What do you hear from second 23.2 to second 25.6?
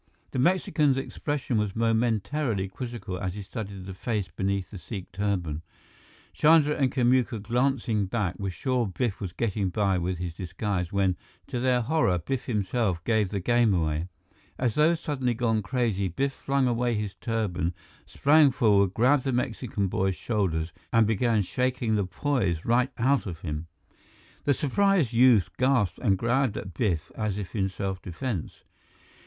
of him. The surprised youth